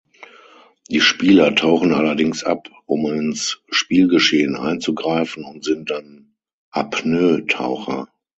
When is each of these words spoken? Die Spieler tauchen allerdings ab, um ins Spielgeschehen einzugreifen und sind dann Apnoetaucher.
Die 0.89 0.99
Spieler 0.99 1.53
tauchen 1.53 1.93
allerdings 1.93 2.43
ab, 2.43 2.67
um 2.87 3.05
ins 3.13 3.61
Spielgeschehen 3.69 4.55
einzugreifen 4.55 5.43
und 5.43 5.63
sind 5.63 5.91
dann 5.91 6.33
Apnoetaucher. 6.71 8.07